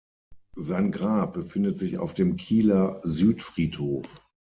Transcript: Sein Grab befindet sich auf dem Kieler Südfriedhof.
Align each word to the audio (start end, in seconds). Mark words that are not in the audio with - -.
Sein 0.57 0.91
Grab 0.91 1.33
befindet 1.33 1.77
sich 1.77 1.99
auf 1.99 2.15
dem 2.15 2.35
Kieler 2.35 2.99
Südfriedhof. 3.03 4.27